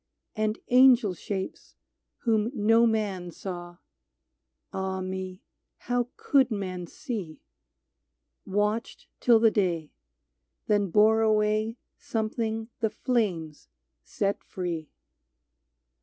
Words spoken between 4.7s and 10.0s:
Ah me! how could men see?— Watched till the day,